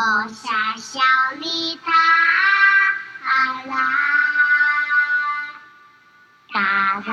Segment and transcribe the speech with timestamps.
[0.00, 0.48] 播下
[0.78, 0.98] 小
[1.38, 1.92] 梨塔
[3.66, 3.76] 啦
[6.50, 7.10] 哒啦。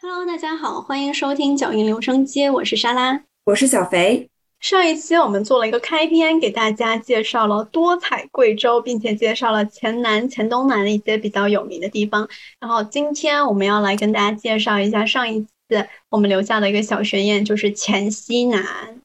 [0.00, 4.27] Hello，大家好，欢迎收听脚印留声机，我是莎拉，我是小肥。
[4.60, 12.28] 上一期我们做了一个开篇，给大家介绍了多彩贵州，并且介绍了黔南、黔东南的一些比较有名的地方。
[12.58, 19.00] 然后今天我们要来跟大家介绍一下上一次我们留下的一个小悬念，就是黔西南。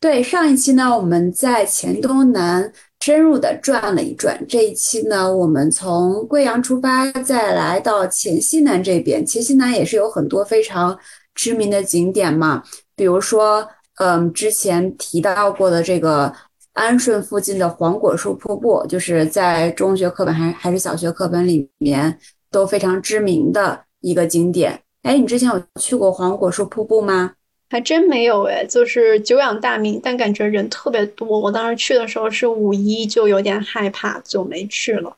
[0.00, 9.24] 对，上一期呢我们在黔东南深入的转了一转，这一期呢我们从贵阳出发，再来到黔西南这边。
[9.24, 10.98] 黔西南也是有很多非常
[11.32, 12.64] 知名的景点嘛，
[12.96, 13.68] 比如说。
[13.96, 16.32] 嗯，之前提到过的这个
[16.74, 22.18] 安顺附近的黄果树瀑布，就是在中学课本还还是小学课本里面
[22.50, 24.80] 都非常知名的一个景点。
[25.02, 27.32] 哎，你之前有去过黄果树瀑布吗？
[27.68, 31.40] 还真没有哎，就是久仰大名，但感觉人特别多。
[31.40, 35.16] 我当时去的时候是五一，就有点害怕，就没去了。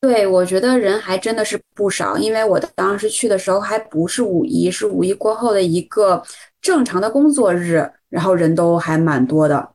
[0.00, 6.22] 对，我觉得人还真的是不少，因为我当时去的时候还不是五一，是五一过后的一个
[6.60, 7.90] 正常的工作日。
[8.10, 9.72] 然后人都还蛮多的，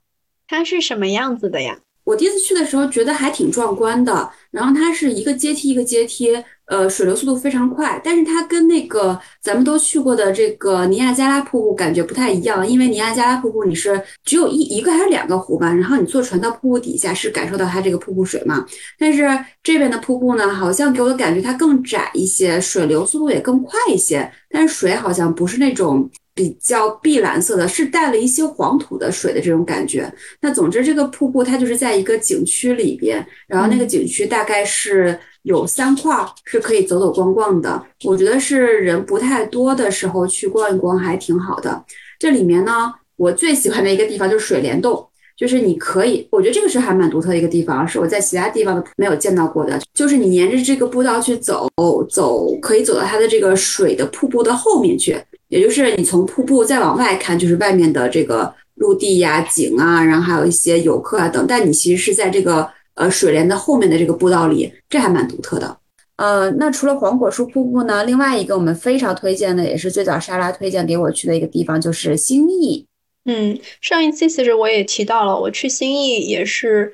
[0.47, 1.77] 它是什么样子的呀？
[2.03, 4.27] 我第一次去的时候觉得还挺壮观的。
[4.49, 8.01] 然后它是一个阶梯一个阶梯，呃，水流速度非常快。
[8.03, 15.71] 但是它跟那个咱们都去过的这个尼亚加拉瀑布感觉不太一样，因为尼亚加拉瀑布你是只有一一个还是两个湖吧？
[15.71, 18.65] 然后你坐船到瀑布底下是感受到它这个瀑布水嘛？
[18.97, 19.29] 但是
[19.61, 26.09] 这边的瀑布呢，好像给我的感觉它更窄一些，水流速度也更快一些，但是水好像不是那种。
[26.35, 30.11] 比较碧蓝色的，是带了一些黄土的水的这种感觉。
[30.41, 37.83] 那总之，这个瀑布它就是在一个景区里边，然后那个景区大概是有三块是可以走走逛逛的。
[38.03, 41.83] 我觉得是人不太多的时候去逛一逛还挺好的。
[42.17, 49.79] 这里面呢，我最喜欢的一个地方就是水帘洞，就是你可以，我觉得这个是还蛮独特的一个地方，是我在其他地方没有见到过的。
[49.93, 51.69] 就是你沿着这个步道去走，
[52.09, 55.15] 走可以走到它的这个水的瀑布的后面去。
[55.53, 61.45] 也就是你从瀑布再往外看，就是外面的这个陆地呀、景啊，然后还有一些游客啊等。
[61.47, 65.77] 但你其实是在这个呃水帘的后面的这个步道里，这还蛮独特的。
[66.15, 72.87] 呃，那除了黄果树瀑布呢，另外一个我们非常推荐的，也是最早莎拉推荐给我去的一个地方，就是兴义。
[73.25, 76.93] 嗯，上一期其实我也提到了，我去兴义也是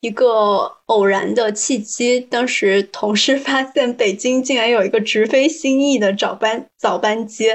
[0.00, 2.20] 一个偶然的契机。
[2.20, 7.46] 当时同事发现北京竟然有一个直飞兴义的早班早班机。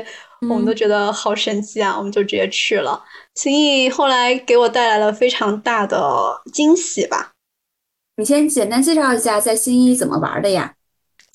[0.50, 1.98] 我们都觉得好神奇啊！
[1.98, 3.04] 我们就直接去了。
[3.36, 7.32] 新义后来给我带来了非常大的惊喜吧。
[8.18, 10.74] 你先简单介绍一下在新义怎么玩的呀？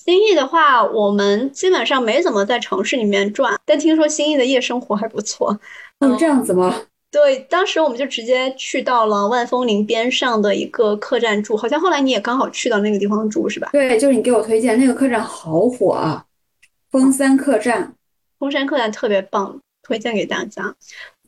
[0.05, 5.59] 新义的话，我们基本上没怎么在城市里面转，但听说新义的夜生活还不错。
[5.99, 6.73] 哦，这样子吗？
[7.11, 13.69] 对，当时我们就直接去到了万峰林边上的一个客栈住，好像后来你也刚好去到那个地方住是吧？
[13.71, 16.23] 对，就是你给我推荐那个客栈好火啊，
[16.91, 17.93] 峰三客栈。
[18.39, 20.75] 峰山客栈特别棒，推荐给大家。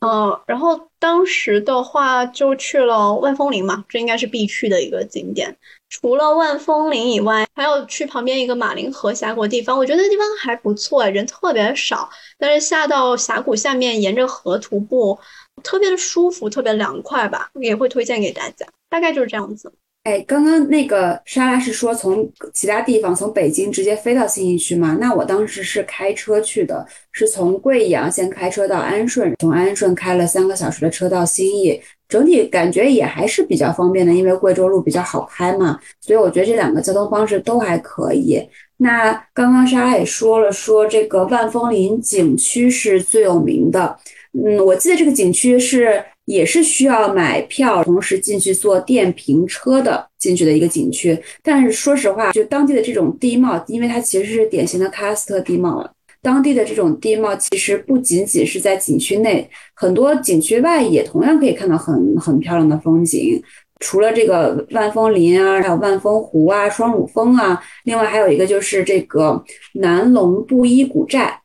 [0.00, 5.56] 嗯，然后当时的话就去了万峰林嘛，这应该是必去的一个景点。
[5.90, 15.20] 除了万峰林以外，还有去旁边一个马林河峡谷地方，我觉得那地方还不错，人特别少，但是下到峡谷下面，沿着河徒步，
[15.62, 18.66] 特别的舒服，特别凉快吧，也会推荐给大家。
[18.88, 19.72] 大概就是这样子。
[20.04, 24.98] 哎，刚刚那个莎拉是说从其他地方从北京直接飞到兴义区吗？
[25.00, 38.42] 那我当时是开车去的，是从贵阳先开车到安顺，从安顺开了三个小时的车到兴义，整体感觉也还是比较方便的，因为贵州路比较好开嘛，所以我觉得这两个交通方式都还可以。
[38.78, 43.96] 那刚刚莎拉也说了，说这个万峰林景区是最有名的，
[44.32, 46.04] 嗯，我记得这个景区是。
[46.24, 51.20] 也是需要买票，同时进去坐电瓶车的进去的一个景区。
[51.42, 55.92] 但是说实话，就当地的这种地貌，因为它其实是典型的喀斯特地貌了。
[56.20, 63.42] 当地的这种地貌其实不仅仅是在景区内，很多景区外也同样可以看到很很漂亮的风景。
[63.80, 69.44] 除了这个万峰林啊，还有万峰湖啊、双乳峰啊，另外还有一个就是这个
[69.74, 71.40] 南龙布依古寨。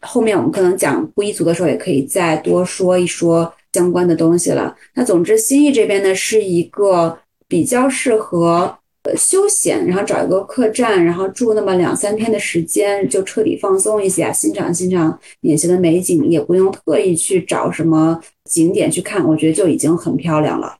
[0.00, 3.52] 后面我们可能讲布依族的时候，也可以再多说一说。
[3.76, 4.74] 相关的东西了。
[4.94, 20.78] 那总之，新义这边呢是一个比较适合呃休闲，然后找一个客栈，然后住那么两三天的时间，就彻底放松一下，欣赏欣赏眼前的美景，也不用特意去找什么景点去看，我觉得就已经很漂亮了。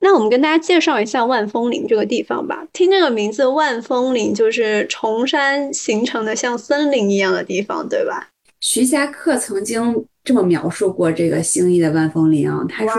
[0.00, 2.66] 那我们跟大家介绍一下万峰林这个地方吧。
[2.74, 8.28] 听这个名字，万峰林就是崇山形成的像森林一样的地方，对吧？
[8.60, 12.92] 徐霞客曾经这么描述过这个兴义的万峰林啊，他说：“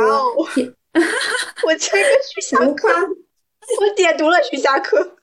[0.53, 0.71] 天，
[1.65, 5.17] 我签个徐霞客，我点读了徐霞客。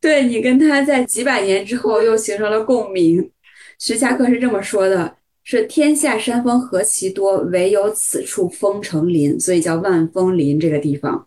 [0.00, 3.30] 对你跟他在几百年之后又形成了共鸣。
[3.78, 11.26] 徐霞客是这么说的：是天下山峰何其多，唯有此处峰成林，所以叫万峰林这个地方。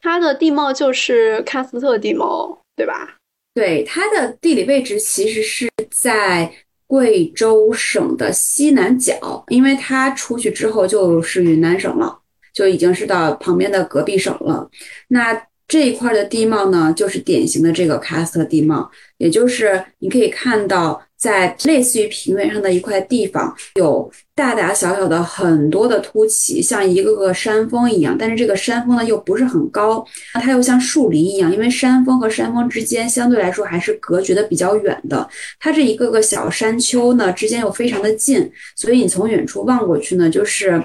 [0.00, 3.18] 它的地貌就是喀斯特地貌，对吧？
[3.54, 6.52] 对，它的地理位置其实是在
[6.92, 12.18] 贵州省的西南角，因为它出去之后就是云南省了，
[12.52, 14.68] 就已经是到旁边的隔壁省了。
[15.08, 28.16] 那这一块的地貌呢，就是典型的这个喀斯特地貌，也就是你可以看到，在类似于平原上的一块地方，有大大小小的很多的凸起，像一个个山峰一样。
[28.18, 35.28] 但是这个山峰呢，又不是很高，它又像树林一样，因为山峰和山峰之间相对来说还是隔绝的比较远的。
[35.60, 40.82] 它这一个个小山丘呢，之间又非常的近，所以你从远处望过去呢，就是。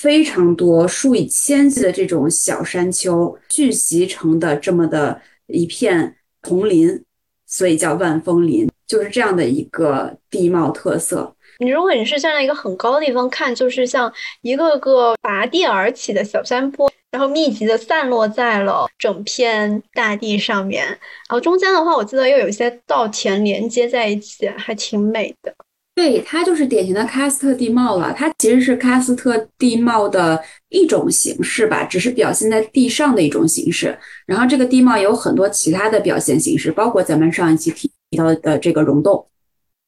[0.00, 6.14] 非常多数以千计的这种小山丘聚集成的这么的一片
[6.44, 7.02] 丛林，
[7.48, 11.32] 所以叫万峰林，就是这样的一个地貌特色。
[11.60, 14.12] 你如果你是站在一个很高的地方看，就是像
[14.42, 20.98] 一个个拔地而起的小山坡，然后密集的散落在了整片大地上面，然
[21.30, 25.52] 后中间的话，我记得又有一些稻田连接在一起，还挺美的。
[25.96, 28.14] 对，它就是典型的喀斯特地貌了。
[28.16, 33.98] 它其实是喀斯特地貌的一种形式吧，只是表现在地上的一种形式。
[34.24, 39.26] 然后这个地貌有很多其他的表现形式，包括咱们上一期提到的这个溶洞。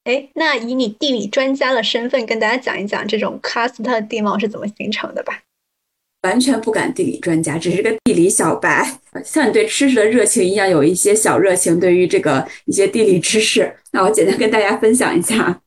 [0.05, 5.41] 哎，那以你地理专家的身份，跟大家讲一讲这种喀斯特地貌是怎么形成的吧。
[6.23, 15.63] 完全不敢地理专家，只是个地理小白，像你对吃食的热情一样，有一些小热情，对于这个一些地理知识，那我简单跟大家分享一下。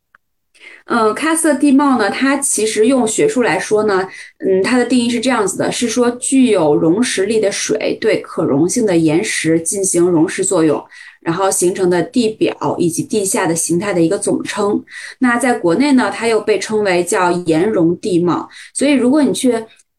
[0.85, 4.07] 嗯，喀斯特地貌呢，它其实用学术来说呢，
[4.45, 10.85] 嗯，它的定义是这样子的，是说具有溶蚀力的水对可溶性的岩石进行溶蚀作用，
[11.23, 14.83] 然后形成的地表以及地下的形态的一个总称。
[15.19, 18.47] 那在国内呢，它又被称为叫岩溶地貌。
[18.73, 19.53] 所以，如果你去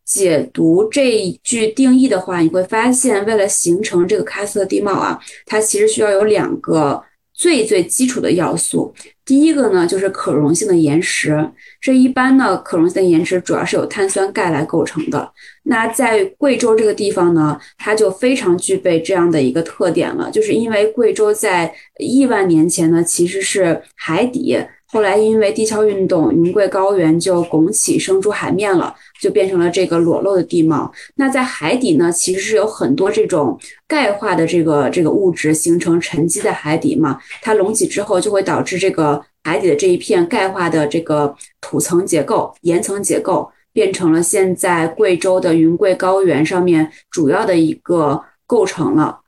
[0.04, 8.94] 解读这一句定义的话，你会发现，为了形成这个喀斯特地貌啊，它其实需要有两个最最基础的要素。
[9.24, 11.50] 第一个呢，就是可溶性的岩石。
[11.80, 15.32] 这一般呢，可溶性的岩石主要是由碳酸钙来构成的。
[15.64, 24.58] 那在贵州这个地方呢，它就非常具备这样的一个特点了，就是因为贵州在亿万年前呢，其实是海底。
[24.94, 30.92] 后来因为地壳运动，云贵高原就拱起生出海面了，就变成了这个裸露的地貌。
[31.16, 33.58] 那在海底呢，其实是有很多这种
[33.88, 49.22] 钙化的这个这个物质形成沉积在海底嘛，它隆起之后就会导致这个海底的这一片钙化的这个土层结构、岩层结构，变成了现在贵州的云贵高原上面主要的一个构成了。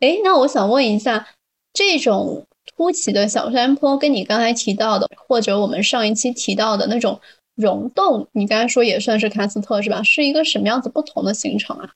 [0.00, 1.28] 哎，那我想问一下，
[1.72, 2.44] 这种。
[2.76, 7.20] 凸起的小山坡，跟你刚才提到的，或者我们上一期提到的那种
[7.54, 10.02] 溶洞，你刚才说也算是喀斯特是吧？
[10.02, 11.90] 是一个什么样子不同的形成啊？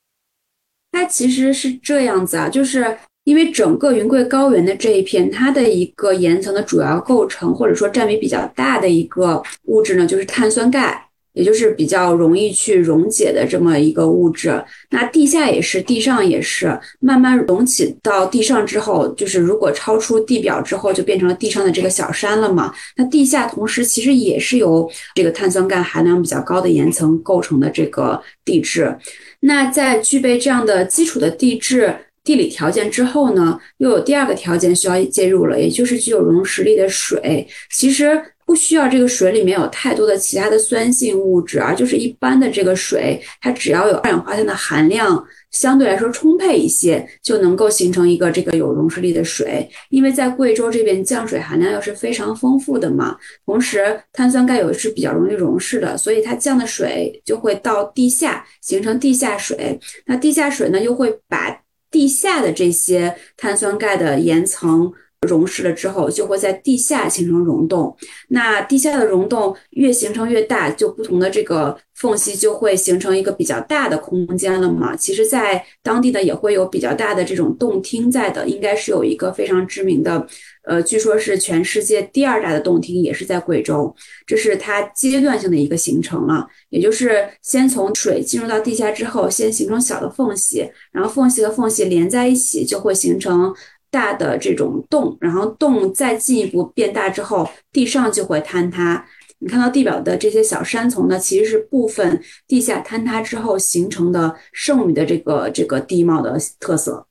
[0.90, 11.09] 它其实是这样子啊，就是因为整个云贵高原的这一片，它的一个岩层的主要构成，或者说占比比较大的一个物质呢，就是碳酸钙。
[11.32, 22.74] 也就是比较容易去溶解的这么一个物质，那地下也是，地上也是，慢慢隆起到地上之后，就是如果超出地表之后，就变成了地上的这个小山了嘛。
[22.96, 28.96] 那地下同时其实也是由这个碳酸钙含量比较高的岩层构成的这个地质。
[29.40, 31.94] 那在具备这样的基础的地质
[32.24, 37.46] 地理条件之后呢，又有第二个条件需要介入了，也就是具有溶蚀力的水。
[37.70, 38.20] 其实。
[38.50, 49.70] 不需要这个水里面有太多的其他的酸性物质，而就是一般的这个水，它只要有二氧化碳的含量相对来说充沛一些，就能够形成一个这个有溶蚀力的水。
[49.90, 53.16] 因为在贵州这边降水含量又是非常丰富的嘛，
[53.46, 59.78] 同时碳酸钙又是比较容易溶蚀的，所以它降的水就会到地下形成地下水。
[60.06, 61.56] 那地下水呢，又会把
[61.88, 64.92] 地下的这些碳酸钙的岩层。
[65.28, 67.94] 溶蚀了之后，就会在地下形成溶洞。
[68.28, 74.96] 那地下的溶洞越形成越大，就不同的这个缝隙就会形成一个比较大的空间了嘛。
[74.96, 80.26] 其实，在当地呢，也会有比较大的这种洞厅在的，应该是有一个非常知名的，
[80.62, 83.94] 呃，据说是全世界第二大的洞厅，也是在贵州。
[84.26, 93.54] 这是它阶段性的一个形成了，也就是先从水进入到地下之后，先形成小的缝隙，然后缝隙和缝隙连在一起，就会形成。
[93.90, 99.06] 大的这种洞，然后洞再进一步变大之后，地上就会坍塌。
[99.42, 107.06] 你看到地表的这些小山丛呢，其实是部分地下坍塌之后形成的剩余的这个这个地貌的特色。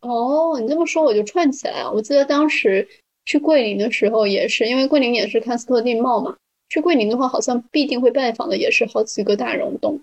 [0.00, 1.92] 哦，你这么说我就串起来了。
[1.92, 2.86] 我记得当时
[3.24, 6.36] 去桂林的时候也是，因为桂林也是喀斯特地貌嘛。
[6.68, 10.00] 去桂林的话，好像必定会拜访的也是好几个大溶洞。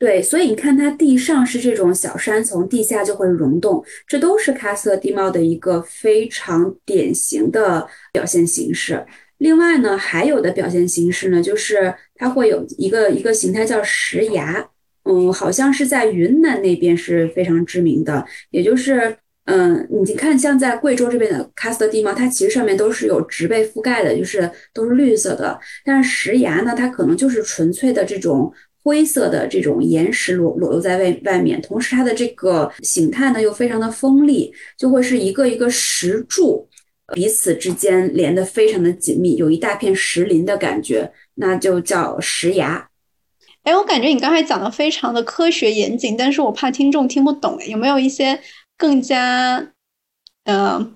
[0.00, 9.04] 对，所以你看它地上是这种小山丛，地下就会溶洞，这都是喀斯特地貌的一个非常典型的表现形式。
[9.36, 14.66] 另外呢，还有的表现形式呢，就是它会有一个一个形态叫石崖，
[15.04, 19.18] 嗯，好像是在云南那边是非常知名的，也就是。
[19.46, 25.58] 嗯，你看，像在贵州这边的喀斯特地貌，它其实上面都是有植被覆盖的，就是都是绿色的。
[25.84, 28.52] 但是石崖呢，它可能就是纯粹的这种
[28.90, 36.68] 灰色的这种岩石裸裸露在外外面，同时它的这个形态呢又非常的锋利，就会是一个一个石柱
[37.14, 42.88] 彼此之间连得非常的紧密，有一大片石林的感觉，那就叫石崖。
[43.62, 48.40] 哎，我感觉你刚才讲的非常的科学严谨，但是我怕听众听不懂，有没有一些？
[48.76, 49.72] 更加，
[50.44, 50.92] 呃，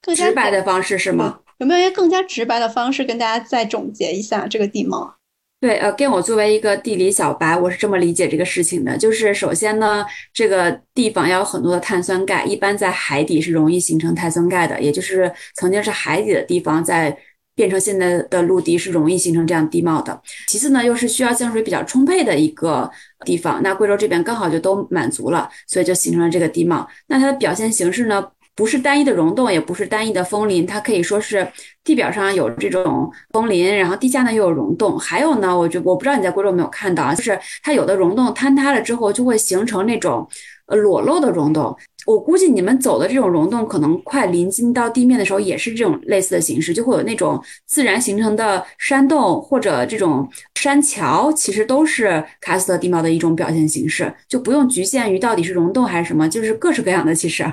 [0.00, 1.40] 更加直白的方式是吗？
[1.58, 5.16] 有没有一些更加直白的方式跟大家再总结一下这个地貌？
[5.58, 8.96] 对，呃，跟我作为一个地理小白，我是这么理解这个事情的。
[8.96, 17.16] 就是首先呢，这个地方要有很多的碳酸钙，一般在海底是容易形成碳酸钙的，也就是曾经是海底的地方，在
[17.54, 20.20] 变成现在的陆地是容易形成这样地貌的。
[20.46, 22.90] 其次呢，又是需要降水比较充沛的一个。
[23.24, 26.86] 地方，那贵州这边刚好就都满足了，所以就形成了这个地貌。
[27.06, 28.22] 那它的表现形式呢，
[28.56, 31.46] 不是单一的溶洞，也不是单一的峰林，它可以说是
[31.84, 34.98] 地表上有这种峰林，然后地下呢又有溶洞。
[34.98, 40.26] 还有呢，我觉我不知道你在贵州有没有看到啊，就是它有的溶洞坍塌了之后，就会形成那种
[40.66, 41.76] 呃裸露的溶洞。
[42.06, 57.12] 我估计你们走的这种溶洞，可能快临近到地面的时候，也是这种类似的形式，就会有那种自然形成的山洞或者这种山桥，其实都是喀斯特地貌的一种表现形式，就不用局限于到底是溶洞还是什么，就是各式各样的。
[57.12, 57.44] 其实，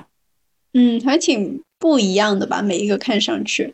[0.74, 3.74] 嗯，还挺不一样的吧，每一个看上去。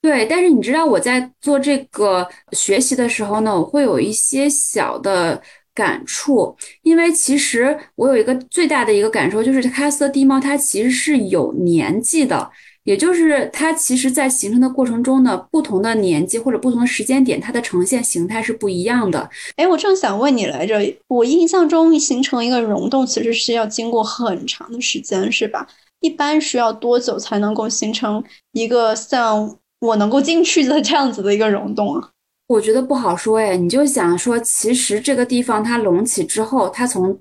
[0.00, 5.42] 对，但是你知道我在做这个学习的时候呢，我会有一些小的。
[5.74, 12.50] 感触，因为其实我有一个最大的一个感受，就是喀斯特地貌它其实是有年纪的，
[12.84, 19.30] 也就是它其实在形成的过程中呢，不同的年纪或者不同的时间点，它的呈现形态是不一样的。
[19.56, 25.66] 哎，我正想问你来着，我印象中形成一个溶洞其实是要经过很长的时间，是吧？
[26.02, 32.10] 一般需要多久才能够形成一个像我能够进去的这样子的一个溶洞啊？
[32.48, 37.18] 我觉得不好说哎，你就想说，其实这个地方它隆起之后，它从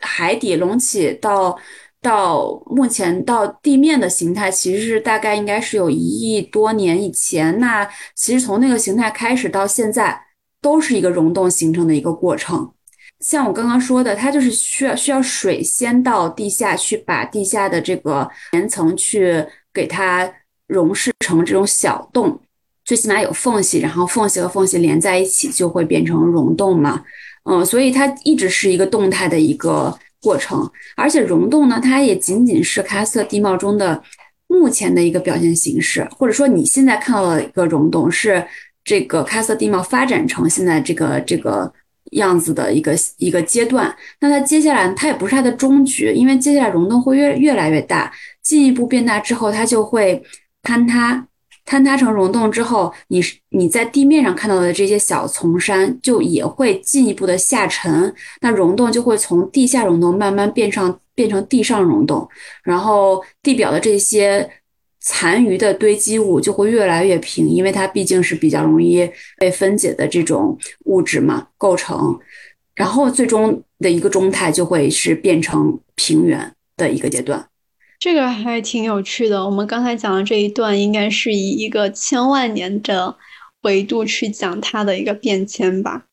[0.00, 1.58] 海底隆起到
[2.00, 7.58] 到目前到地面的形态，其实是大概应该是有一亿多年以前。
[7.58, 10.20] 那其实从那个形态开始到现在，
[10.60, 12.72] 都是一个溶洞形成的一个过程。
[13.22, 20.30] 像我刚刚说的，它就是需要需要水先到地下去，把地下的这个岩层去给它
[20.66, 22.38] 溶释成这种小洞。
[22.84, 27.00] 最起码有缝隙，然后缝隙和缝隙连在一起就会变成溶洞嘛，
[27.44, 34.02] 嗯，所以它一直是一个动态的一个过程，而且溶洞呢，它也仅仅是喀斯特地貌中的
[34.48, 38.44] 目前的一个表现形式，或者说你现在看到的一个溶洞是
[38.82, 41.72] 这个喀斯特地貌发展成现在这个这个
[42.12, 50.22] 样子的一个一个阶段，那它接下来它也不是它的终局，因为接下来溶洞会越越来越大，进一步变大之后，它就会
[50.62, 51.26] 坍塌。
[51.64, 62.28] 坍塌成溶洞之后，你你在地面上看到的这些小丛山就也会进一步的下沉，那溶洞就会从地下溶洞慢慢变上变成地上溶洞，
[62.64, 64.50] 然后地表的这些
[65.04, 72.18] 残余的堆积物就会越来越平，因为它毕竟是比较容易被分解的这种物质嘛构成，
[72.76, 77.48] 然后最终的一个中态就会是变成平原的一个阶段。
[77.98, 79.44] 这个还挺有趣的。
[79.44, 83.16] 我们刚才讲的这一段，应该是以一个千万年的
[83.62, 86.04] 维度去讲它的一个变迁吧？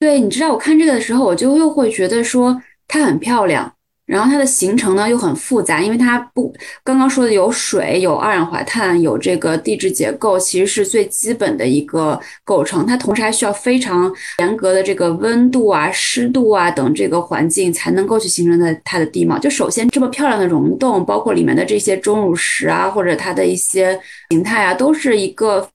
[0.00, 3.74] 对，你知道，我看这个的时候，我就又会觉得说它很漂亮。
[4.08, 6.50] 然后它的形成呢又很复杂，因为它不
[6.82, 12.86] 刚刚说的有水、有二氧化碳、有这个地质结构，其实是最基本的一个构成。
[12.86, 19.38] 它同时还需要非常严格的这个温度啊、湿度啊等这个环境，才能够去形成的它的地貌。
[19.38, 24.00] 就首先这么漂亮的溶洞，包括里面的这些钟乳石啊，或者它的一些
[24.30, 25.68] 形态啊，都是一个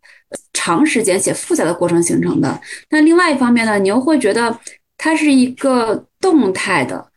[0.54, 2.60] 长时间且复杂的过程形成的。
[2.90, 4.58] 那另外一方面呢，你又会觉得
[4.98, 7.13] 它是一个动态的。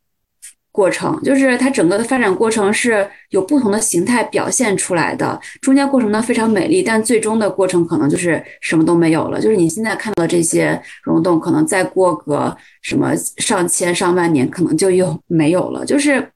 [0.76, 5.40] 过程，就是它整个的发展过程是有不同的形态表现出来的。
[5.62, 9.40] 中间过程呢非常美丽，但最终的过程可能就是什么都没有了。
[9.40, 15.82] 就是你现在看到的这些溶洞，可能再过个什么上千上万年，可能就又没有了。
[15.86, 16.30] 就是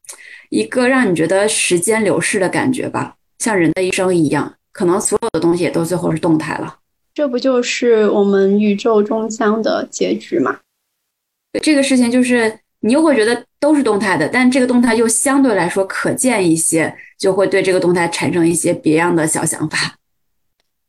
[0.49, 6.77] 一个让你觉得时间流逝的感觉吧，像人的一生一样，可能所有的东西也都最后是动态了。
[7.13, 10.57] 这不就是我们宇宙终将的结局吗？
[11.61, 12.57] 这个事情就是。
[12.81, 19.95] 你又会觉得都是动态的，但这个动态又相对来说可见一些，就会对这个动态产生一些别样的小想法。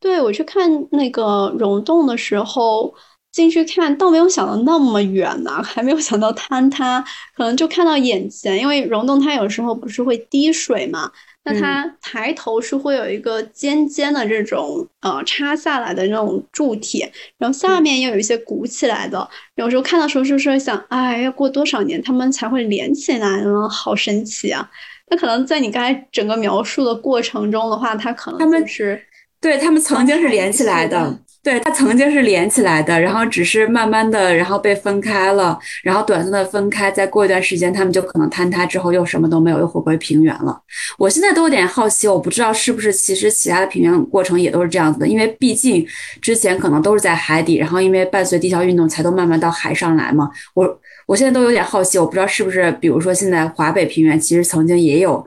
[0.00, 2.92] 对我去看那个溶洞的时候，
[3.30, 7.04] 进去看，倒没有想到那么远呢，还没有想到坍塌，
[7.36, 11.12] 可能就看到眼前，因为溶洞它有时候不是会滴水嘛。
[11.44, 17.04] 那它抬头是会有一个尖尖的这种呃插下来的那种柱体，
[17.36, 19.28] 然后下面又有一些鼓起来的。
[19.56, 23.68] 有时候看到时候就是想，哎，要过多少年他们才会连起来呢？
[23.68, 24.70] 好神奇啊！
[25.10, 29.02] 那可能在你刚才整个描述的过程中的话，它可能他们是
[29.40, 31.18] 对他们曾经是连起来的。
[31.42, 40.56] 对，它曾经是连起来的，然后只是慢慢的，然后被分开了，然后短暂的分开，再过一段时间，它们就可能坍塌之后又什么都没有，又回归平原了。
[40.96, 45.84] 我现在都有点好奇，我不知道是不是其实其他的平原过程也都是这样子的，因为毕竟
[46.20, 50.30] 之前可能都是在海底，然后因为伴随地壳运动才都慢慢到海上来嘛。
[50.54, 55.26] 我我现在都有点好奇，我不知道是不是，比如说现在华北平原其实曾经也有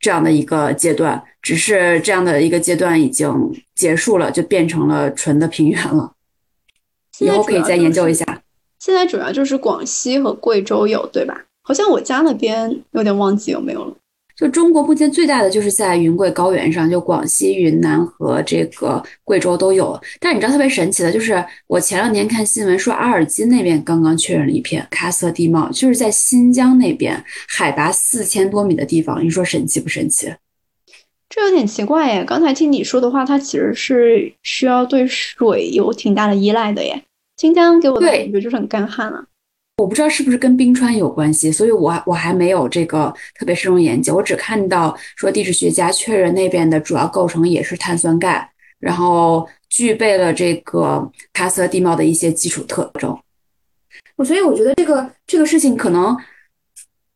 [0.00, 1.22] 这样的一个阶段。
[1.42, 3.30] 只是这样的一个阶段已经
[3.74, 6.12] 结束了，就变成了纯的平原了。
[7.18, 8.42] 以后可以再研究一下。
[8.78, 11.44] 现在主要就是广西和贵州有，对吧？
[11.62, 13.94] 好像我家那边有点忘记有没有了。
[14.40, 20.00] 就中国目前最大的就是在云贵高原上，就广西、云南和这个贵州都有。
[20.18, 29.22] 但你知道特别神奇的，就是我前两天看新闻说，阿尔金那边刚刚确认了一片喀斯特地貌，就是在新疆那边海拔四千多米的地方。
[29.22, 30.32] 你说神奇不神奇？
[31.28, 32.24] 这有点奇怪耶！
[32.24, 37.04] 刚才听你说的话，它其实是需要对水有挺大的依赖的耶。
[37.36, 39.26] 新疆给我的感觉就是很干旱了。
[39.80, 44.14] 我不知道是不是跟冰川有关系，所以我我还没有这个特别深入研究。
[44.14, 53.18] 我只看到说地质学家确认那边的主要构成也是碳酸钙，然后具备了这个喀斯特地貌的一些基础特征。
[54.24, 56.16] 所以我觉得这个这个事情可能。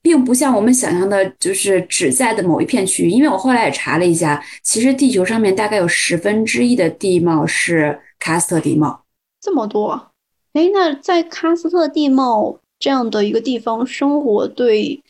[0.05, 3.09] 并不像我们想象的，就是只在的某一片区域。
[3.09, 9.03] 因为我后来也查了一下，其实地球上面大概有十分之一的地貌是喀斯特地貌，
[9.41, 10.11] 这么多。
[10.55, 15.03] 哎，那在喀斯特地貌这样的一个地方生活，对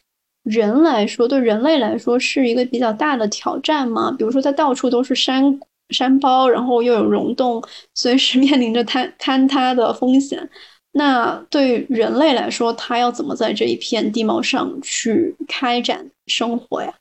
[0.42, 4.10] 人来说，对人类来说是一个比较大的挑战吗？
[4.18, 7.62] 比如说，它到处都是山山包，然后又有溶洞，
[7.94, 10.48] 随时 面临着坍坍塌的风险。
[10.92, 16.94] 那对人类来说，他要怎么在这一片地貌上去开展生活呀？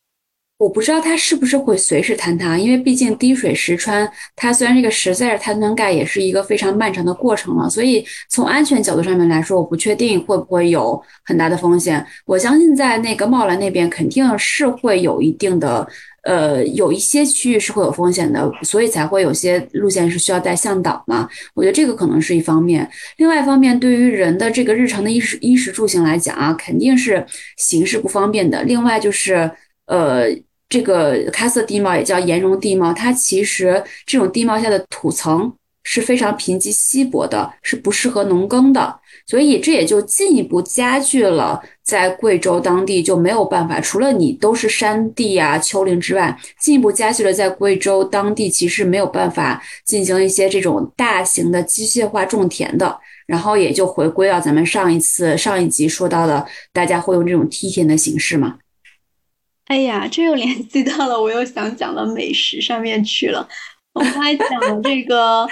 [0.57, 7.69] 我不知道它是不是会随时坍塌，因为毕竟滴水石穿，它虽然这个石在是碳酸钙，也是一个非常漫长的过程了。
[7.69, 12.05] 所以从安全角度上面来说，我不确定会不会有很大的风险。
[12.25, 15.87] 我相信在那个茂兰那边肯定是会有一定的。
[16.23, 21.27] 呃，有一些区域是会有风险的，所以才会有些路线是需要带向导嘛。
[21.53, 22.89] 我觉得这个可能是一方面。
[23.17, 27.25] 另外一方面，对于人的这个日常的衣食衣食住行来讲啊，肯定是
[27.57, 28.63] 行事不方便的。
[28.63, 29.51] 另外就是，
[29.93, 30.27] 呃，
[30.67, 35.53] 这个喀斯特地貌也叫岩溶地貌，它其实这种地貌下的土层
[35.83, 38.99] 是非常贫瘠稀薄的，是不适合农耕的。
[39.27, 52.99] 所以这也就进一步加剧了，在贵州当地就没有办法，除了你都是山地啊、丘陵之外，进一步加剧了在贵州当地其实没有办法进行一些这种大型的机械化种田的。
[53.27, 58.57] 然后也就回归到咱们上一次上一集说到的，大家会用这种梯田的形式嘛？
[59.73, 63.47] 哎呀，这又联系到了我又想讲的美食上面去了。
[63.93, 65.47] 我们刚才讲这个。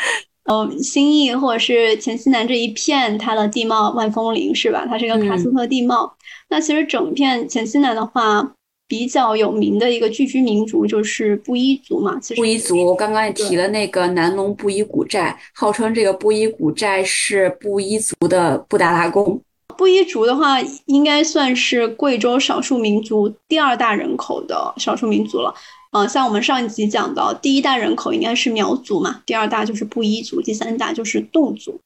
[0.45, 4.87] 嗯，新义或者是黔西南这一片，它的地貌万峰林是吧？
[4.87, 6.11] 它是一个喀斯特地貌。
[6.49, 8.51] 那其实整片黔西南的话，
[8.87, 12.19] 比较有名的一个聚居民族就是布依族嘛。
[12.19, 19.39] 其实布依族，我刚刚也提了那个南龙布依古寨，号称这个布依古寨是布依族的布达拉宫。
[19.81, 25.51] 布依族的话，应该算是贵州少数民族第二大人口的少数民族了。
[25.91, 31.79] 呃，像我们上一集讲到，第一大人口应该是苗族嘛，第二大就是布依族，第三大就是侗族。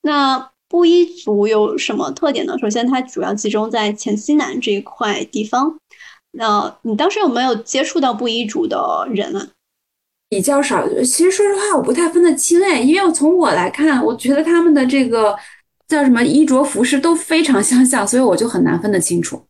[0.00, 2.56] 那布依族有什么特点呢？
[2.58, 5.76] 首先，它主要集中在黔西南这一块地方。
[6.30, 9.48] 那你当时有没有接触到布依族的人啊？
[10.30, 10.88] 比较少。
[10.88, 15.36] 其实说实话，我不太分得清哎，因为从我来看，我觉得他们的这个
[15.88, 19.42] 叫什么衣着服饰都非常相像，所以我就很难分得清楚。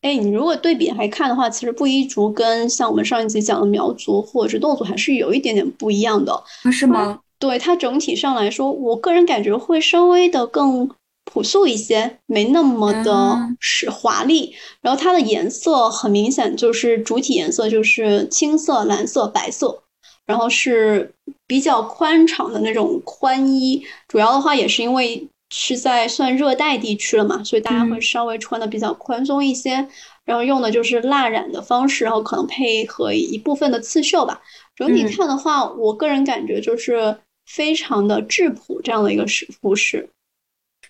[0.00, 6.32] 哎，你如果对比来看的话，其实布依族跟像我们上一集讲的苗族或者是侗族还是有一点点不一样的。
[6.62, 7.20] 啊，是吗？
[7.40, 10.88] 对它整体上来说，我个人感觉会稍微的更
[11.24, 14.54] 朴素一些，没那么的是华丽。
[14.80, 19.82] 然后它的颜色很明显，就是主体颜色就是青色、蓝色、白色，
[20.26, 21.12] 然后是
[21.46, 23.84] 比较宽敞的那种宽衣。
[24.06, 29.88] 主要的话也是因为是在算热带地区了嘛，所以大家会稍微穿的比较宽松一些。
[30.24, 34.42] 然后用的就是蜡染的方式，然后可能配合一部分的刺绣吧。
[34.76, 37.18] 整体看的话，我个人感觉就是。
[37.50, 40.10] 非常的质朴，这样的一个是服饰。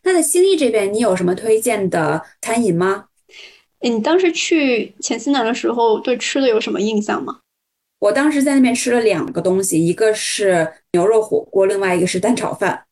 [0.03, 3.05] 那在新义这边，你有什么推荐的餐饮吗？
[3.81, 7.39] 你当时去黔西南的时候，对吃的有什么印象吗？
[8.01, 12.87] 我当时在那边吃了两个东西，一个是牛肉火锅，另外一个是蛋炒饭。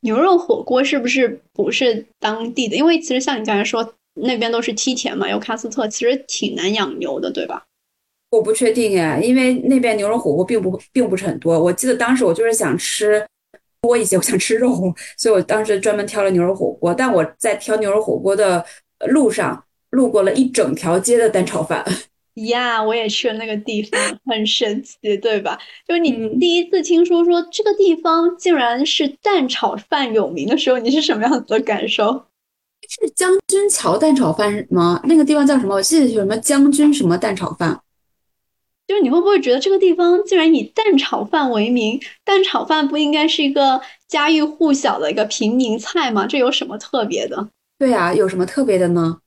[0.00, 2.76] 牛肉火锅是不是不是当地的？
[2.76, 7.64] 因为其实像你刚才说，那边都是梯田嘛，有喀斯特，其实挺难养牛的，对吧？
[8.30, 11.58] 我不确定哎，因为那边牛肉火锅并不并不是很多。
[11.58, 13.22] 我记得当时我就是想吃
[13.82, 16.94] 多一些，我想吃肉，所以我当时专门挑了牛肉火锅。
[16.94, 18.64] 但我在挑牛肉火锅的
[19.08, 21.84] 路上，路过了一整条街的蛋炒饭。
[22.34, 25.58] 呀，我也去了那个地方， 很神奇，对吧？
[25.86, 32.24] 就是你第一次听说说这个地方竟然是蛋炒饭有名的时候，你是什么样子的感受？
[32.88, 35.00] 是将军桥蛋炒饭吗？
[35.04, 35.74] 那个地方叫什么？
[35.76, 37.80] 我记得是什么将军什么蛋炒饭。
[38.88, 42.00] 就是你会不会觉得这个地方竟然以蛋炒饭为名？
[42.24, 46.26] 蛋炒饭不应该是一个家喻户晓的一个平民菜吗？
[46.26, 47.48] 这有什么特别的？
[47.78, 49.18] 对呀，有什么特别的呢？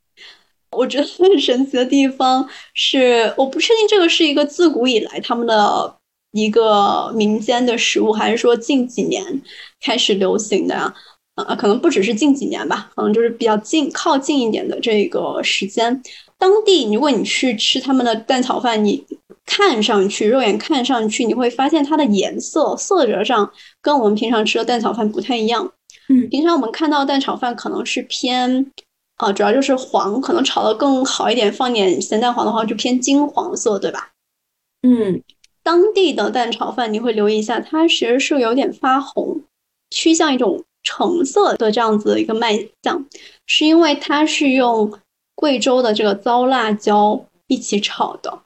[0.71, 5.95] 我觉得很神奇的地方是，我不确定这个是一个自古以来他们的
[6.32, 9.41] 一个民间的食物，还是说近几年
[9.82, 10.93] 开始流行的呀？
[11.36, 16.01] 呃，可能不只是近几年吧，可能就是比较近、靠近一点的这个时间。
[16.38, 19.06] 当地，如果你去吃他们的蛋炒饭，你。
[19.47, 25.71] 看上去，肉眼看上去，你会发现它的颜色、色泽上跟我们平常吃的蛋炒饭不太一样。
[26.10, 28.71] 嗯，平常我们看到蛋炒饭可能是偏，
[29.17, 34.12] 呃，主要就是黄，可能炒的更好一点，放点咸蛋黄的话就偏金黄色，对吧？
[34.84, 35.21] 嗯，
[35.63, 39.41] 当地的蛋炒饭你会留意一下，它其实是有点发红，
[39.89, 43.06] 趋向一种橙色的这样子的一个卖相，
[43.47, 44.91] 是因为它是用
[45.34, 48.41] 贵州的这个糟辣椒一起炒的。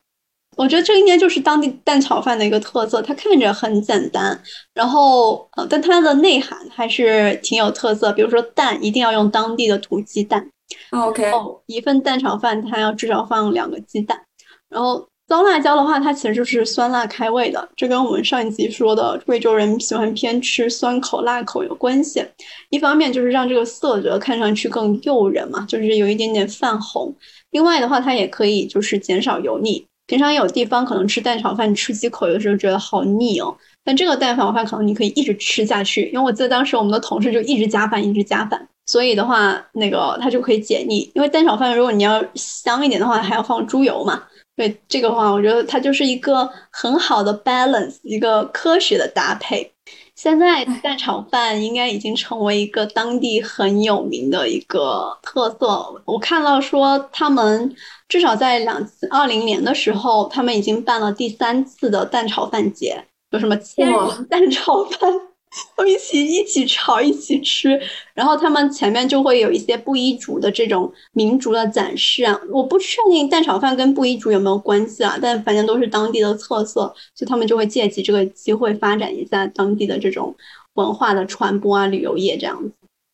[0.56, 4.40] 我觉得这应该就是当地蛋炒饭的一个特色，它看着很简单，
[4.74, 8.12] 然后呃，但它的内涵还是挺有特色。
[8.12, 10.50] 比如说蛋一定要用当地的土鸡蛋
[10.92, 14.22] ，OK，哦，一份蛋炒饭它要至少放两个鸡蛋。
[14.70, 22.26] 然后糟辣椒的话，它其实就是酸辣开胃的，这跟我们上一集说的贵州人喜欢偏吃酸口辣口有关系。
[22.70, 27.14] 一方面就是让这个色泽看上去更诱人嘛，就是有一点点泛红；
[27.52, 29.86] 另外的话，它也可以就是减少油腻。
[30.08, 33.56] 平常有地方可能吃蛋炒饭吃几口，有的时候觉得好腻哦。
[33.84, 41.12] 但这个蛋炒饭可能你可以一直吃下去，因为我记得当时我们的同事就一直加饭，一直加饭，所以的话，那个它就可以解腻。
[41.14, 44.24] 因为蛋炒饭如果你要香一点的话，还要放猪油嘛。
[44.56, 49.72] 对这个话，我觉得它就是一个很好的 balance，一个科学的搭配。
[50.16, 56.02] 现在蛋炒饭应该已经成为一个当地很有名的一个特色。
[56.06, 57.76] 我看到说他们。
[58.10, 65.14] 至少在两二零年的时候，他们已经办了第三次的蛋炒饭节，有什么千人蛋炒饭，
[65.78, 67.80] 我一起一起炒一起吃。
[68.14, 76.82] 然后他们前面就会有一些布依族的这种民族的展示啊，我不确定蛋炒饭跟布依族有没有关系啊，但反正都是当地的特色，
[77.16, 80.36] 所以他们就会借机这个机会发展一下当地的这种
[80.76, 82.72] 文化的传播啊，旅游业这样子。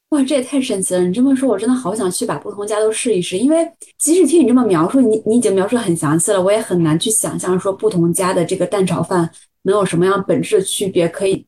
[0.10, 1.02] 哇，这也太神奇了！
[1.02, 3.38] 你这么说，我真的好想去把不同家都试一试。
[3.38, 3.68] 因为
[3.98, 9.30] 即使听你这么描述，你你已经描述很详细了，我也很难去想象说不同家的这个蛋炒饭
[9.64, 11.44] 能有什么样本质的区别，可以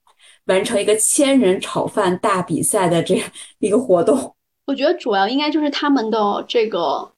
[0.47, 3.29] 完成一个千人炒饭大比赛的这样
[3.59, 4.35] 一个活动。
[4.65, 7.09] 我觉得主要应该就是他们的这个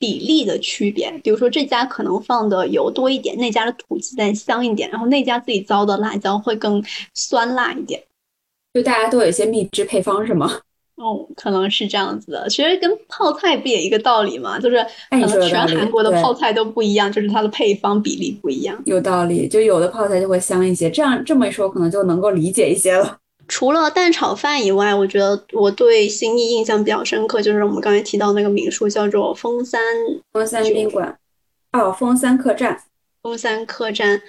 [0.00, 6.82] 比例的区别，比如说这家可能放的油多一点，那家的土鸡蛋香一点，然后那家自己糟的辣椒会更
[7.14, 8.02] 酸辣一点。
[8.74, 10.60] 就大家都有一些秘制配方，是吗？
[10.98, 12.48] 哦，可能是这样子的。
[12.48, 14.58] 其实跟泡菜不也一个道理吗？
[14.58, 18.76] 就是可能全韩国的泡菜都不一样，就是它的配方比例不一样。
[18.84, 20.90] 有道理，就有的泡菜就会香一些。
[20.90, 23.16] 这样这么一说，可能就能够理解一些了。
[23.46, 29.80] 除了蛋炒饭以外，我觉得我对新义印象比较深刻，就是我们刚才提到那个民宿，叫做风三
[30.32, 31.16] 风三宾馆。
[31.72, 32.82] 哦，风三客栈。
[33.22, 34.20] 风三客栈。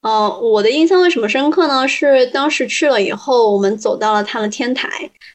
[0.00, 1.86] 呃，我的印象为什么深刻呢？
[1.88, 4.88] 是当时去了以后，我们走到了它的天台，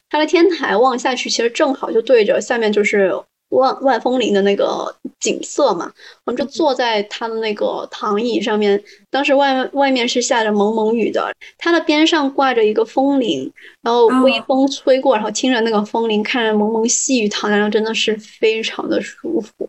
[0.08, 3.12] 它的天台望下去，其实正好就对着下面就是
[3.50, 5.92] 万万峰林的那个景色嘛，
[6.24, 8.82] 我们就坐在它的那个躺椅上面。
[9.10, 19.68] 当时外外面是下着蒙蒙雨的，它的边上挂着一个风铃，然后微风吹过，然后听着那个风铃，看着蒙蒙细雨，躺在那真的是非常的舒服。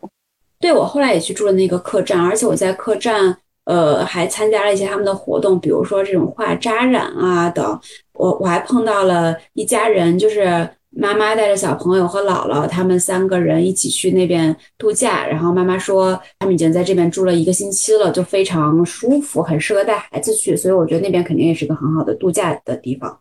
[0.58, 3.36] 对我后来也去住了那个客栈，而且我在客栈。
[3.66, 7.78] 呃，还参加了一些他们的活动，比如说这种画扎染啊等。
[8.14, 15.26] 我我还碰到了一家人，就是妈妈带着小朋友和姥姥，他们三个人一起去那边度假。
[15.26, 20.56] 然后妈妈说，他们已经在这边住了一个星期了，就非常舒服，很适合带孩子去。
[20.56, 23.18] 所以我觉得那边肯定也是个很好的度假的地方。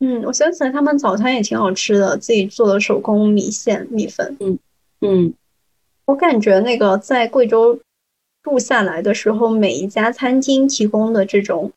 [0.00, 4.36] 嗯，我想起来他们早餐也挺好吃的，自己做的手工米线米粉。
[4.40, 4.58] 嗯
[5.00, 5.32] 嗯，
[6.04, 7.78] 我感觉那个在贵州。
[8.46, 11.68] 住下来的时候，每一家餐厅提供的这种，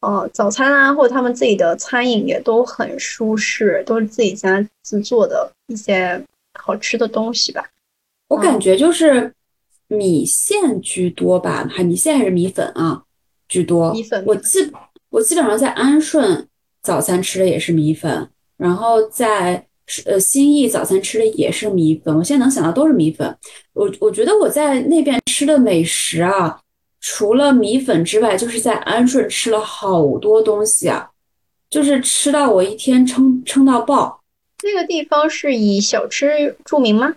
[0.00, 6.24] 呃，早餐啊，或者他们自己的餐饮也都很舒适，都是自己家自做的一些
[6.56, 7.68] 好吃的东西吧。
[8.28, 9.34] 我感觉就是
[9.88, 13.02] 米线居多吧，还米线还是米粉啊
[13.48, 13.92] 居多。
[13.92, 14.22] 米粉。
[14.24, 14.70] 我基
[15.10, 16.46] 我基本上在安顺
[16.80, 19.66] 早餐吃的也是米粉，然后在。
[20.06, 23.36] 呃，新义早餐吃的也是米粉，我现在能想到都是米粉。
[23.74, 26.58] 我我觉得我在那边吃的美食啊，
[27.02, 31.10] 除了米粉之外，就是在安顺吃了好多东西啊，
[31.68, 34.22] 就是吃到我一天撑撑到爆。
[34.62, 37.14] 那个地方是以小吃著名吗？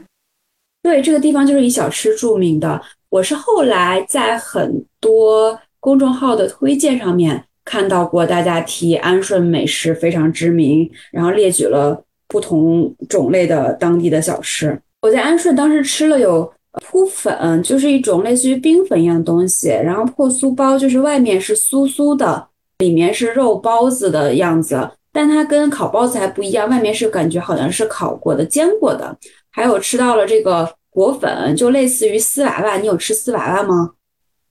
[0.83, 2.81] 对，这个地方就是以小吃著名的。
[3.09, 12.03] 我是后来在很多公众号的推荐上面看到过，大家提安顺美食非常知名，然后列举了。
[12.27, 16.51] 不同种类的当地的小吃，我在安顺当时吃了有
[16.85, 22.47] 铺粉，就是一种类似于冰粉一样的东西，然后破酥包，就是外面是酥酥的，
[22.79, 29.17] 里面是肉包子的样子，但它跟烤包子还不一样，外面是感觉好像是烤过的、煎过的。
[29.49, 33.93] 还有吃到了这个果粉，就类似于丝娃娃，你有吃丝娃娃吗？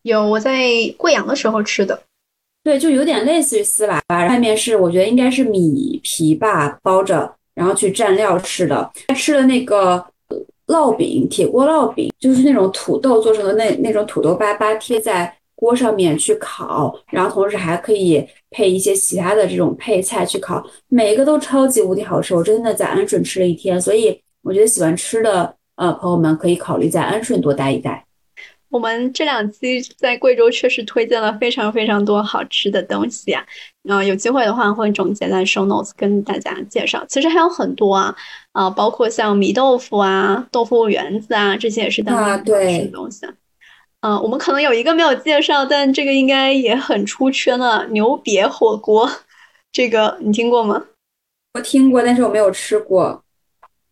[0.02, 0.64] 有，我在
[0.96, 2.00] 贵阳的时候吃的。
[2.64, 7.32] 对，就有点类似于丝娃娃，外面是我觉得应该是米皮吧包着。
[7.56, 10.04] 然后去蘸料吃的，吃了那个
[10.68, 22.34] 烙饼，铁锅烙饼，就是那种土豆做成的那那种土豆粑粑贴在锅上面去烤，然后同时还可以配一些其他的这种配菜去烤，每一个都超级无敌好吃。
[22.34, 28.05] 我真的在安顺吃了一天，所以我觉得喜欢吃的呃朋友们可以考虑在安顺多待一待。
[28.68, 33.46] 我们这两期在贵州确实推荐了非常非常多好吃的东西啊，
[33.88, 37.04] 嗯，有机会的话会总结在 show notes 跟大家介绍。
[37.08, 38.14] 其实还有很多啊，
[38.52, 43.24] 啊，包括像米豆腐啊、豆腐圆子啊，这些也是当地好吃的东西。
[44.00, 49.08] 嗯，我们可能有一个没有介绍，但这个应该也很出圈的牛瘪火锅，
[49.70, 50.82] 这个你听过吗？
[51.54, 53.22] 我听过，但是我没有吃过。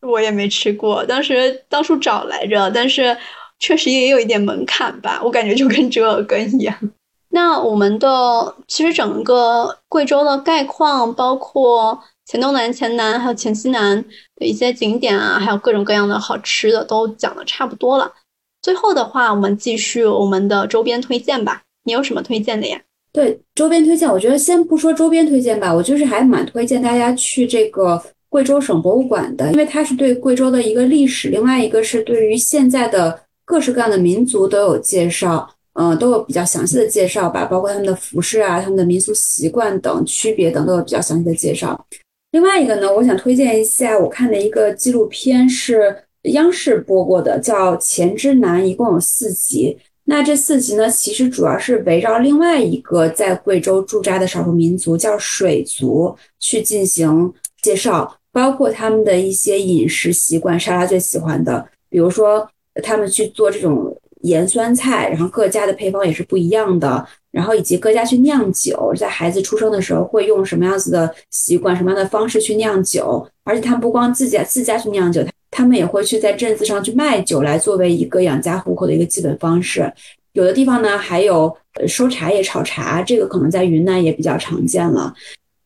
[0.01, 3.17] 我也没吃过，当时当初找来着，但是。
[3.59, 6.77] 确实也有一点门槛吧，我感觉就跟折耳根一样。
[7.31, 14.05] 那我们的其实整个贵州的概况，包括黔东南、黔南还有黔西南
[14.37, 18.13] 的一些景点啊，还有各种各样的好吃的，都讲的差不多了。
[18.63, 21.63] 最后的话，我们继续我们的周边推荐吧。
[21.83, 22.81] 你有什么推荐的呀？
[23.13, 33.24] 对，周边推荐，我觉得先不说周边推荐吧，我就是还蛮推荐大家去这个贵州省博物馆的，因为它是对贵州的一个历史，另外一个是对于现在的。
[33.47, 41.87] 各式各样的民族都有介绍，嗯，都有比较详细的介绍吧，包括他们的服饰啊、他们的民俗习惯等区别等都有比较详细的介绍。
[42.33, 49.77] 另外一个呢，我想推荐一下我看的一个纪录片，是央视播过的，叫《黔之南》，一共有四集。
[50.05, 60.59] 那这四集呢，其实主要是围绕另外一个在贵州驻扎的少数民族，叫水族，去进行介绍，包括他们的一些饮食习惯。
[60.59, 62.49] 莎拉最喜欢的，比如说。
[62.83, 79.93] 他们去做这种盐酸菜，然后各家的配方也是不一样的，然后以及各家去酿酒，在孩子出生的时候会用什么样子的习惯、什么样的方式去酿酒，而且他们不光自家自家去酿酒，他们也会去在镇子上去卖酒，来作为一个养家糊口的一个基本方式。
[80.33, 81.55] 有的地方呢还有
[81.87, 85.15] 收茶叶、炒茶，这个可能在云南也比较常见了。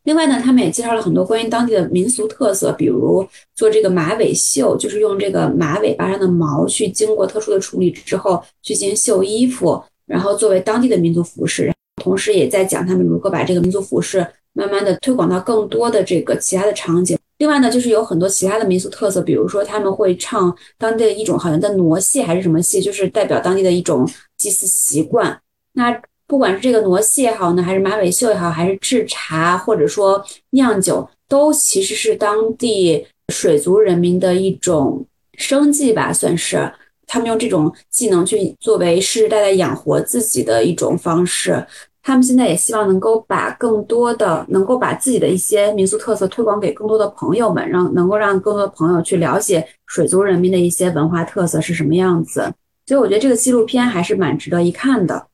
[0.09, 11.71] 另外呢，他们也介绍了很多关于当地的民俗特色，比如做这个马尾绣，就是用这个马尾巴上的毛去经过特殊的处理之后去进行绣衣服，然后作为当地的民族服饰。
[12.03, 17.18] 同时也在讲他们如何把这个民族服饰慢慢的推广到更多的这个其他的场景。
[17.37, 25.38] 另外呢，就是有很多其他的民俗特色，比如说他们会唱当地的一种好像叫傩戏还是什么戏，就是代表当地的一种祭祀习惯。
[25.75, 35.05] 那不管是这个傩戏也好呢，还是马尾绣也好，还是制茶或者说酿酒，都其实是当地水族人民的一种
[35.38, 36.71] 生计吧，算是
[37.07, 41.67] 他们用这种技能去作为世世代代养活自己的一种方式。
[42.03, 52.53] 他们现在也希望能够把更多的，能够把自己的一些民俗特色推广给更多的朋友们，让能够让更多的朋友去了解水族人民的一些文化特色是什么样子。
[52.87, 55.27] 所以我觉得这个纪录片还是蛮值得一看的。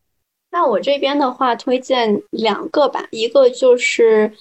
[0.55, 4.33] 那我这边的话，推荐两个吧，一个就是，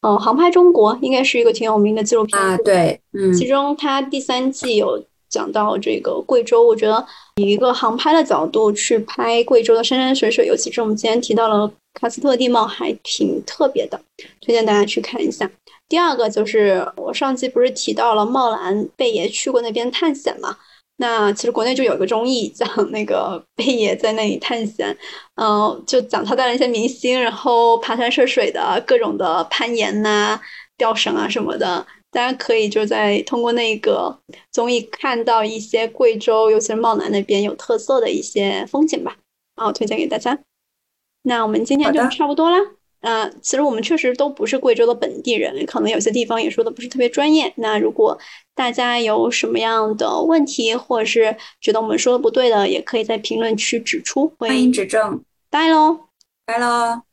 [0.00, 7.04] 呃，航拍中国应该是一个挺有名的纪录片啊，对，嗯，其中它第三季有讲到这个贵州，我觉得
[7.42, 11.68] 以一个航拍的角度去拍贵州的山山水水，尤其是我们今天提到了
[12.00, 14.00] 喀斯特地貌，还挺特别的，
[14.40, 15.50] 推荐大家去看一下。
[15.88, 20.56] 第二个就是我上期不是提到了茂兰贝爷去过那边探险嘛？
[20.98, 24.96] 那其实国内就有一个综艺讲那个贝爷在那里探险，
[25.34, 30.40] 嗯，就讲他带了一些明星，然后爬山涉水的各种的攀岩呐、
[30.78, 34.18] 吊绳啊什么的，大家可以就在通过那个
[34.50, 39.16] 综艺看到一些贵州，尤其是茂南那边有特色的一些风景吧，
[39.54, 40.38] 然后推荐给大家。
[41.24, 42.58] 那我们今天就差不多啦。
[43.06, 47.52] 呃，其实我们确实都不是贵州的本地人，可能有些地方也说的不是特别专业。
[47.56, 48.18] 那如果
[48.52, 55.22] 大家有什么样的问题，或者是觉得我们说的不对的，也可以在评论区指出，欢迎指正。
[55.48, 56.00] 拜喽，
[56.44, 57.05] 拜喽。